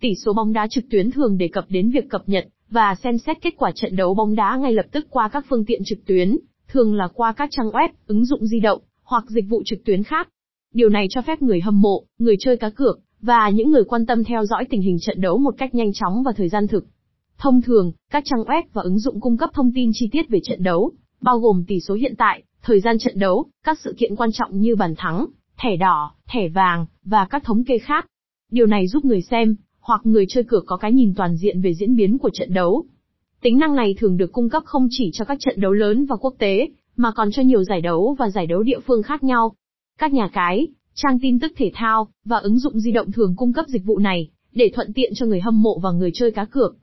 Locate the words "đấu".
3.96-4.14, 15.20-15.38, 20.62-20.92, 23.18-23.46, 32.52-32.84, 35.60-35.72, 37.80-38.16, 38.46-38.62